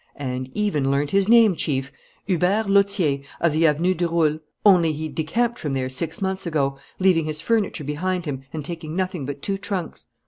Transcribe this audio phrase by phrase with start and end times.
[0.15, 1.91] "And even learnt his name, Chief:
[2.25, 4.39] Hubert Lautier, of the Avenue du Roule.
[4.65, 8.95] Only he decamped from there six months ago, leaving his furniture behind him and taking
[8.95, 10.07] nothing but two trunks."